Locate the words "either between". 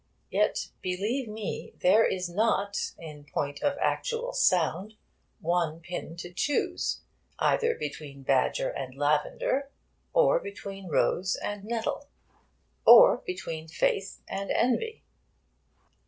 7.37-8.23